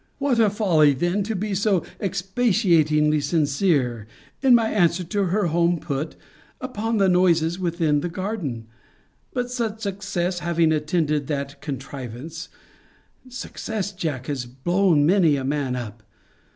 [0.17, 4.07] What a folly then to be so expatiatingly sincere,
[4.41, 6.15] in my answer to her home put,
[6.59, 8.65] upon the noises within the garden?
[9.31, 12.49] But such success having attended that contrivance
[13.29, 16.01] [success, Jack, has blown many a man up!